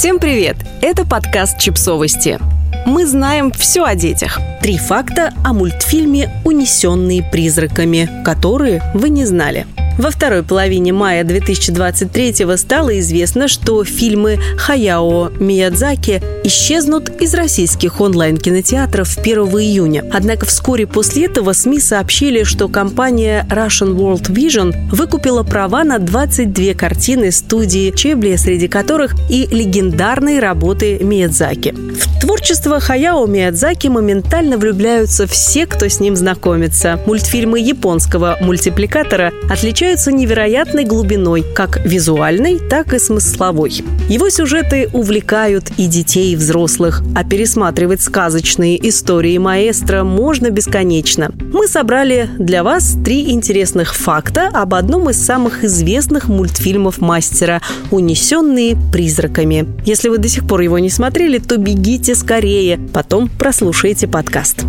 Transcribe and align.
Всем 0.00 0.18
привет! 0.18 0.56
Это 0.80 1.04
подкаст 1.04 1.58
«Чипсовости». 1.58 2.38
Мы 2.86 3.04
знаем 3.04 3.52
все 3.52 3.84
о 3.84 3.94
детях. 3.94 4.40
Три 4.62 4.78
факта 4.78 5.34
о 5.44 5.52
мультфильме 5.52 6.30
«Унесенные 6.42 7.22
призраками», 7.22 8.08
которые 8.24 8.80
вы 8.94 9.10
не 9.10 9.26
знали– 9.26 9.66
во 10.00 10.10
второй 10.10 10.42
половине 10.42 10.94
мая 10.94 11.24
2023 11.24 12.56
стало 12.56 12.98
известно, 13.00 13.48
что 13.48 13.84
фильмы 13.84 14.38
Хаяо 14.56 15.30
Миядзаки 15.38 16.22
исчезнут 16.42 17.10
из 17.20 17.34
российских 17.34 18.00
онлайн-кинотеатров 18.00 19.18
1 19.18 19.38
июня. 19.58 20.04
Однако 20.10 20.46
вскоре 20.46 20.86
после 20.86 21.26
этого 21.26 21.52
СМИ 21.52 21.80
сообщили, 21.80 22.44
что 22.44 22.68
компания 22.68 23.46
Russian 23.50 23.94
World 23.94 24.30
Vision 24.30 24.74
выкупила 24.90 25.42
права 25.42 25.84
на 25.84 25.98
22 25.98 26.72
картины 26.72 27.30
студии 27.30 27.90
Чебли, 27.90 28.36
среди 28.36 28.68
которых 28.68 29.14
и 29.28 29.46
легендарные 29.50 30.40
работы 30.40 30.98
Миядзаки. 31.00 31.72
В 31.72 32.20
творчество 32.20 32.80
Хаяо 32.80 33.26
Миядзаки 33.26 33.88
моментально 33.88 34.56
влюбляются 34.56 35.26
все, 35.26 35.66
кто 35.66 35.88
с 35.88 36.00
ним 36.00 36.16
знакомится. 36.16 36.98
Мультфильмы 37.06 37.60
японского 37.60 38.38
мультипликатора 38.40 39.32
отличаются 39.50 39.89
отличаются 39.90 40.12
невероятной 40.12 40.84
глубиной, 40.84 41.44
как 41.54 41.84
визуальной, 41.84 42.60
так 42.60 42.94
и 42.94 42.98
смысловой. 43.00 43.82
Его 44.08 44.30
сюжеты 44.30 44.88
увлекают 44.92 45.70
и 45.78 45.86
детей, 45.86 46.32
и 46.32 46.36
взрослых, 46.36 47.02
а 47.16 47.24
пересматривать 47.24 48.00
сказочные 48.00 48.88
истории 48.88 49.36
маэстро 49.38 50.04
можно 50.04 50.50
бесконечно. 50.50 51.32
Мы 51.52 51.66
собрали 51.66 52.28
для 52.38 52.62
вас 52.62 52.96
три 53.04 53.32
интересных 53.32 53.96
факта 53.96 54.48
об 54.52 54.74
одном 54.74 55.10
из 55.10 55.16
самых 55.16 55.64
известных 55.64 56.28
мультфильмов 56.28 57.00
мастера 57.00 57.60
«Унесенные 57.90 58.76
призраками». 58.92 59.66
Если 59.84 60.08
вы 60.08 60.18
до 60.18 60.28
сих 60.28 60.46
пор 60.46 60.60
его 60.60 60.78
не 60.78 60.90
смотрели, 60.90 61.38
то 61.38 61.56
бегите 61.56 62.14
скорее, 62.14 62.78
потом 62.92 63.28
прослушайте 63.28 64.06
подкаст. 64.06 64.64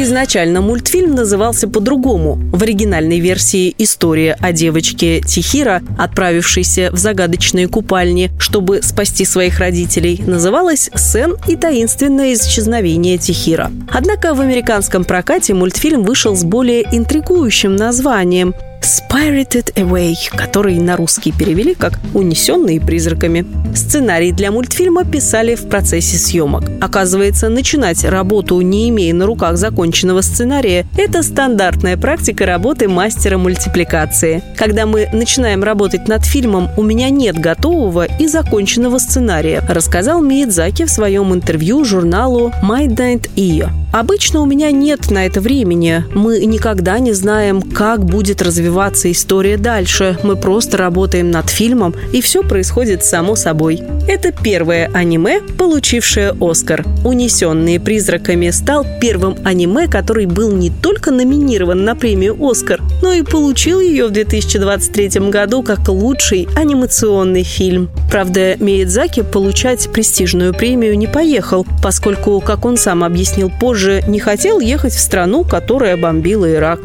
Изначально 0.00 0.60
мультфильм 0.60 1.16
назывался 1.16 1.66
по-другому. 1.66 2.38
В 2.52 2.62
оригинальной 2.62 3.18
версии 3.18 3.74
история 3.78 4.36
о 4.38 4.52
девочке 4.52 5.20
Тихира, 5.20 5.82
отправившейся 5.98 6.90
в 6.92 6.96
загадочные 6.98 7.66
купальни, 7.66 8.30
чтобы 8.38 8.80
спасти 8.82 9.24
своих 9.24 9.58
родителей, 9.58 10.22
называлась 10.24 10.88
«Сен 10.94 11.36
и 11.48 11.56
таинственное 11.56 12.34
исчезновение 12.34 13.18
Тихира». 13.18 13.72
Однако 13.92 14.34
в 14.34 14.40
американском 14.40 15.04
прокате 15.04 15.52
мультфильм 15.52 16.04
вышел 16.04 16.36
с 16.36 16.44
более 16.44 16.82
интригующим 16.92 17.74
названием 17.74 18.54
Spirited 18.88 19.74
Away, 19.74 20.16
который 20.34 20.78
на 20.78 20.96
русский 20.96 21.30
перевели 21.30 21.74
как 21.74 22.00
«Унесенные 22.14 22.80
призраками». 22.80 23.44
Сценарий 23.74 24.32
для 24.32 24.50
мультфильма 24.50 25.04
писали 25.04 25.56
в 25.56 25.68
процессе 25.68 26.16
съемок. 26.16 26.64
Оказывается, 26.80 27.50
начинать 27.50 28.02
работу, 28.04 28.58
не 28.62 28.88
имея 28.88 29.12
на 29.12 29.26
руках 29.26 29.58
законченного 29.58 30.22
сценария, 30.22 30.86
это 30.96 31.22
стандартная 31.22 31.98
практика 31.98 32.46
работы 32.46 32.88
мастера 32.88 33.36
мультипликации. 33.36 34.42
Когда 34.56 34.86
мы 34.86 35.06
начинаем 35.12 35.62
работать 35.62 36.08
над 36.08 36.24
фильмом, 36.24 36.70
у 36.78 36.82
меня 36.82 37.10
нет 37.10 37.38
готового 37.38 38.06
и 38.18 38.26
законченного 38.26 38.96
сценария, 38.96 39.62
рассказал 39.68 40.22
Миядзаки 40.22 40.86
в 40.86 40.90
своем 40.90 41.34
интервью 41.34 41.84
журналу 41.84 42.54
My 42.62 42.86
Night 42.86 43.28
Ear. 43.36 43.68
Обычно 43.90 44.42
у 44.42 44.46
меня 44.46 44.70
нет 44.70 45.10
на 45.10 45.24
это 45.24 45.40
времени. 45.40 46.04
Мы 46.14 46.44
никогда 46.44 46.98
не 46.98 47.14
знаем, 47.14 47.62
как 47.62 48.04
будет 48.04 48.42
развиваться 48.42 49.10
история 49.10 49.56
дальше. 49.56 50.18
Мы 50.22 50.36
просто 50.36 50.76
работаем 50.76 51.30
над 51.30 51.48
фильмом, 51.48 51.94
и 52.12 52.20
все 52.20 52.42
происходит 52.42 53.02
само 53.02 53.34
собой. 53.34 53.82
Это 54.06 54.30
первое 54.30 54.90
аниме, 54.92 55.40
получившее 55.40 56.34
Оскар. 56.38 56.84
«Унесенные 57.04 57.80
призраками» 57.80 58.50
стал 58.50 58.84
первым 59.00 59.36
аниме, 59.44 59.88
который 59.88 60.26
был 60.26 60.52
не 60.52 60.70
только 60.70 61.10
номинирован 61.10 61.84
на 61.84 61.96
премию 61.96 62.36
«Оскар», 62.40 62.82
но 63.00 63.14
и 63.14 63.22
получил 63.22 63.80
ее 63.80 64.08
в 64.08 64.10
2023 64.10 65.30
году 65.30 65.62
как 65.62 65.88
лучший 65.88 66.46
анимационный 66.54 67.42
фильм. 67.42 67.88
Правда, 68.10 68.56
Миядзаки 68.56 69.22
получать 69.22 69.90
престижную 69.92 70.52
премию 70.52 70.98
не 70.98 71.06
поехал, 71.06 71.66
поскольку, 71.82 72.40
как 72.40 72.66
он 72.66 72.76
сам 72.76 73.02
объяснил 73.02 73.50
позже, 73.60 73.77
же 73.78 74.02
не 74.06 74.20
хотел 74.20 74.60
ехать 74.60 74.92
в 74.92 75.00
страну, 75.00 75.44
которая 75.44 75.96
бомбила 75.96 76.52
Ирак. 76.52 76.80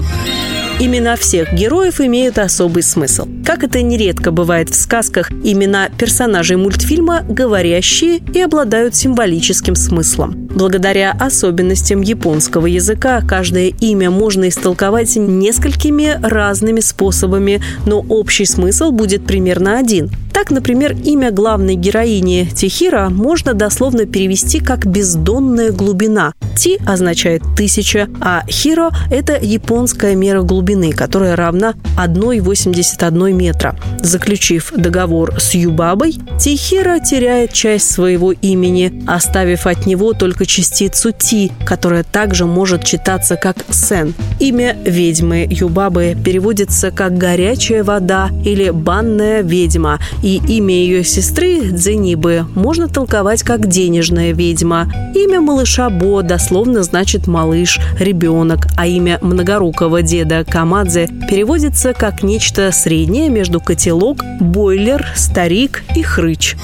Имена 0.79 1.15
всех 1.15 1.53
героев 1.53 2.01
имеют 2.01 2.39
особый 2.39 2.83
смысл. 2.83 3.27
Как 3.45 3.63
это 3.63 3.81
нередко 3.81 4.31
бывает 4.31 4.69
в 4.69 4.75
сказках, 4.75 5.31
имена 5.31 5.89
персонажей 5.89 6.57
мультфильма 6.57 7.23
говорящие 7.27 8.17
и 8.33 8.41
обладают 8.41 8.95
символическим 8.95 9.75
смыслом. 9.75 10.47
Благодаря 10.53 11.11
особенностям 11.11 12.01
японского 12.01 12.65
языка 12.65 13.21
каждое 13.21 13.67
имя 13.79 14.09
можно 14.09 14.49
истолковать 14.49 15.15
несколькими 15.15 16.19
разными 16.21 16.79
способами, 16.79 17.61
но 17.85 17.99
общий 18.01 18.45
смысл 18.45 18.91
будет 18.91 19.25
примерно 19.25 19.77
один. 19.77 20.09
Так, 20.33 20.49
например, 20.49 20.95
имя 21.05 21.31
главной 21.31 21.75
героини 21.75 22.49
Тихира 22.53 23.09
можно 23.09 23.53
дословно 23.53 24.07
перевести 24.07 24.59
как 24.59 24.85
«бездонная 24.85 25.71
глубина». 25.71 26.33
Ти 26.57 26.79
означает 26.85 27.43
«тысяча», 27.55 28.07
а 28.19 28.43
Хиро– 28.47 28.91
это 29.11 29.37
японская 29.39 30.15
мера 30.15 30.41
глубины, 30.41 30.91
которая 30.91 31.35
равна 31.35 31.75
1,81 31.97 33.31
метра. 33.31 33.75
Заключив 34.01 34.73
договор 34.75 35.39
с 35.39 35.53
Юбабой, 35.53 36.15
Тихира 36.39 36.99
теряет 36.99 37.53
часть 37.53 37.91
своего 37.91 38.31
имени, 38.31 39.03
оставив 39.07 39.67
от 39.67 39.85
него 39.85 40.13
только 40.13 40.45
частицу 40.45 41.11
Ти, 41.11 41.51
которая 41.65 42.03
также 42.03 42.45
может 42.45 42.83
читаться 42.83 43.35
как 43.35 43.57
Сен. 43.69 44.13
Имя 44.39 44.75
ведьмы 44.83 45.47
Юбабы 45.49 46.15
переводится 46.23 46.91
как 46.91 47.17
«горячая 47.17 47.83
вода» 47.83 48.29
или 48.43 48.71
«банная 48.71 49.41
ведьма», 49.41 49.99
и 50.23 50.41
имя 50.47 50.73
ее 50.73 51.03
сестры 51.03 51.69
Дзенибы 51.69 52.47
можно 52.55 52.87
толковать 52.87 53.43
как 53.43 53.67
«денежная 53.67 54.31
ведьма». 54.31 54.91
Имя 55.13 55.41
малыша 55.41 55.89
Бо 55.89 56.23
дословно 56.23 56.81
значит 56.81 57.27
«малыш», 57.27 57.79
«ребенок», 57.99 58.67
а 58.77 58.87
имя 58.87 59.19
многорукого 59.21 60.01
деда 60.01 60.45
Камадзе 60.45 61.09
переводится 61.29 61.93
как 61.93 62.23
нечто 62.23 62.71
среднее 62.71 63.29
между 63.29 63.59
котелок, 63.59 64.23
бойлер, 64.39 65.05
старик 65.15 65.83
и 65.95 66.01
хрыч. 66.01 66.55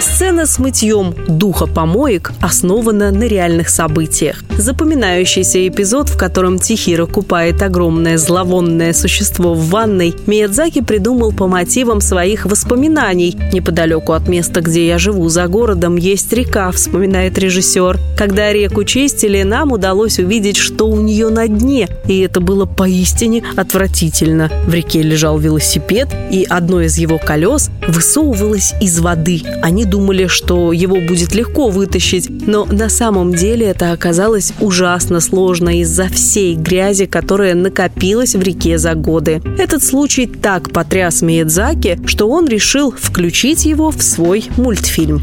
Сцена 0.00 0.46
с 0.46 0.58
мытьем 0.58 1.14
духа 1.28 1.66
помоек 1.66 2.32
основана 2.40 3.10
на 3.10 3.24
реальных 3.24 3.68
событиях. 3.68 4.42
Запоминающийся 4.56 5.68
эпизод, 5.68 6.08
в 6.08 6.16
котором 6.16 6.58
Тихира 6.58 7.04
купает 7.04 7.62
огромное 7.62 8.16
зловонное 8.16 8.94
существо 8.94 9.52
в 9.52 9.68
ванной, 9.68 10.14
Миядзаки 10.26 10.80
придумал 10.80 11.32
по 11.32 11.46
мотивам 11.48 12.00
своих 12.00 12.46
воспоминаний. 12.46 13.36
Неподалеку 13.52 14.12
от 14.12 14.26
места, 14.26 14.62
где 14.62 14.86
я 14.86 14.98
живу, 14.98 15.28
за 15.28 15.46
городом, 15.48 15.96
есть 15.96 16.32
река, 16.32 16.70
вспоминает 16.70 17.38
режиссер. 17.38 17.98
Когда 18.16 18.52
реку 18.52 18.84
чистили, 18.84 19.42
нам 19.42 19.72
удалось 19.72 20.18
увидеть, 20.18 20.56
что 20.56 20.88
у 20.88 21.00
нее 21.00 21.28
на 21.28 21.46
дне, 21.46 21.88
и 22.06 22.20
это 22.20 22.40
было 22.40 22.64
поистине 22.64 23.42
отвратительно. 23.56 24.50
В 24.66 24.72
реке 24.72 25.02
лежал 25.02 25.38
велосипед, 25.38 26.08
и 26.30 26.46
одно 26.48 26.80
из 26.80 26.96
его 26.96 27.18
колес 27.18 27.70
высовывалось 27.86 28.74
из 28.80 28.98
воды. 29.00 29.42
Они 29.62 29.84
думали, 29.90 30.26
что 30.26 30.72
его 30.72 30.96
будет 31.00 31.34
легко 31.34 31.68
вытащить, 31.68 32.30
но 32.30 32.64
на 32.64 32.88
самом 32.88 33.34
деле 33.34 33.66
это 33.66 33.92
оказалось 33.92 34.52
ужасно 34.60 35.20
сложно 35.20 35.80
из-за 35.80 36.08
всей 36.08 36.54
грязи, 36.54 37.06
которая 37.06 37.54
накопилась 37.54 38.34
в 38.34 38.42
реке 38.42 38.78
за 38.78 38.94
годы. 38.94 39.42
Этот 39.58 39.82
случай 39.82 40.26
так 40.26 40.70
потряс 40.70 41.22
Миядзаки, 41.22 41.98
что 42.06 42.28
он 42.28 42.46
решил 42.46 42.92
включить 42.92 43.66
его 43.66 43.90
в 43.90 44.02
свой 44.02 44.48
мультфильм. 44.56 45.20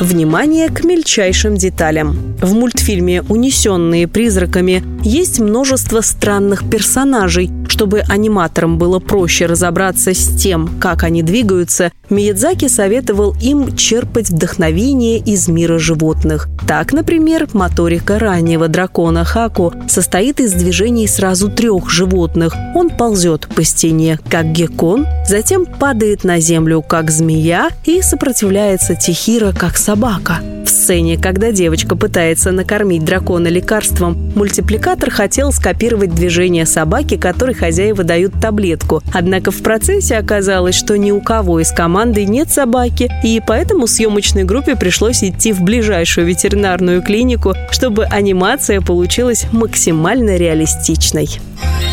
Внимание 0.00 0.68
к 0.68 0.84
мельчайшим 0.84 1.56
деталям. 1.56 2.34
В 2.40 2.54
мультфильме 2.54 3.22
«Унесенные 3.22 4.08
призраками» 4.08 4.82
есть 5.04 5.38
множество 5.38 6.00
странных 6.00 6.68
персонажей. 6.68 7.50
Чтобы 7.72 8.00
аниматорам 8.00 8.76
было 8.76 8.98
проще 8.98 9.46
разобраться 9.46 10.12
с 10.12 10.36
тем, 10.36 10.68
как 10.78 11.04
они 11.04 11.22
двигаются, 11.22 11.90
Миядзаки 12.12 12.68
советовал 12.68 13.34
им 13.40 13.74
черпать 13.74 14.28
вдохновение 14.28 15.18
из 15.18 15.48
мира 15.48 15.78
животных. 15.78 16.48
Так, 16.68 16.92
например, 16.92 17.48
моторика 17.54 18.18
раннего 18.18 18.68
дракона 18.68 19.24
Хаку 19.24 19.72
состоит 19.88 20.38
из 20.38 20.52
движений 20.52 21.06
сразу 21.06 21.50
трех 21.50 21.88
животных. 21.88 22.54
Он 22.74 22.90
ползет 22.90 23.48
по 23.48 23.64
стене, 23.64 24.18
как 24.28 24.52
геккон, 24.52 25.06
затем 25.26 25.64
падает 25.64 26.24
на 26.24 26.38
землю, 26.38 26.82
как 26.82 27.10
змея, 27.10 27.70
и 27.86 28.02
сопротивляется 28.02 28.94
Тихира, 28.94 29.52
как 29.52 29.78
собака. 29.78 30.40
В 30.66 30.68
сцене, 30.68 31.16
когда 31.16 31.50
девочка 31.50 31.96
пытается 31.96 32.52
накормить 32.52 33.04
дракона 33.04 33.48
лекарством, 33.48 34.32
мультипликатор 34.34 35.10
хотел 35.10 35.50
скопировать 35.50 36.14
движения 36.14 36.66
собаки, 36.66 37.16
которых 37.16 37.61
хозяева 37.62 38.02
дают 38.02 38.32
таблетку. 38.40 39.02
Однако 39.12 39.52
в 39.52 39.62
процессе 39.62 40.16
оказалось, 40.16 40.74
что 40.74 40.98
ни 40.98 41.12
у 41.12 41.20
кого 41.20 41.60
из 41.60 41.70
команды 41.70 42.24
нет 42.24 42.50
собаки, 42.50 43.08
и 43.22 43.40
поэтому 43.46 43.86
съемочной 43.86 44.42
группе 44.42 44.74
пришлось 44.74 45.22
идти 45.22 45.52
в 45.52 45.62
ближайшую 45.62 46.26
ветеринарную 46.26 47.02
клинику, 47.02 47.54
чтобы 47.70 48.06
анимация 48.06 48.80
получилась 48.80 49.46
максимально 49.52 50.36
реалистичной. 50.36 51.28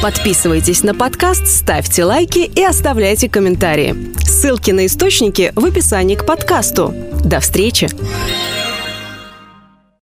Подписывайтесь 0.01 0.81
на 0.81 0.95
подкаст, 0.95 1.45
ставьте 1.45 2.03
лайки 2.03 2.39
и 2.39 2.63
оставляйте 2.63 3.29
комментарии. 3.29 3.95
Ссылки 4.23 4.71
на 4.71 4.87
источники 4.87 5.51
в 5.55 5.65
описании 5.65 6.15
к 6.15 6.25
подкасту. 6.25 6.95
До 7.23 7.39
встречи! 7.41 7.89